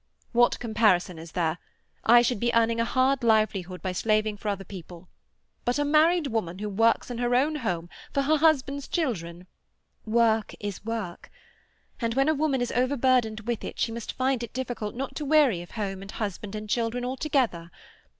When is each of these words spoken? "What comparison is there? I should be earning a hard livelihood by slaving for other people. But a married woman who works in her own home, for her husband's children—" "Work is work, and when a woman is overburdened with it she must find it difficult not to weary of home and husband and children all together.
"What 0.31 0.59
comparison 0.59 1.19
is 1.19 1.33
there? 1.33 1.59
I 2.03 2.23
should 2.23 2.39
be 2.39 2.51
earning 2.55 2.79
a 2.79 2.85
hard 2.85 3.23
livelihood 3.23 3.83
by 3.83 3.91
slaving 3.91 4.35
for 4.35 4.47
other 4.47 4.63
people. 4.63 5.07
But 5.63 5.77
a 5.77 5.85
married 5.85 6.25
woman 6.25 6.57
who 6.57 6.69
works 6.69 7.11
in 7.11 7.19
her 7.19 7.35
own 7.35 7.57
home, 7.57 7.87
for 8.11 8.23
her 8.23 8.37
husband's 8.37 8.87
children—" 8.87 9.45
"Work 10.07 10.55
is 10.59 10.83
work, 10.83 11.29
and 11.99 12.15
when 12.15 12.29
a 12.29 12.33
woman 12.33 12.61
is 12.61 12.71
overburdened 12.71 13.41
with 13.41 13.63
it 13.63 13.77
she 13.79 13.91
must 13.91 14.13
find 14.13 14.41
it 14.41 14.53
difficult 14.53 14.95
not 14.95 15.15
to 15.17 15.23
weary 15.23 15.61
of 15.61 15.69
home 15.69 16.01
and 16.01 16.09
husband 16.09 16.55
and 16.55 16.67
children 16.67 17.05
all 17.05 17.15
together. 17.15 17.69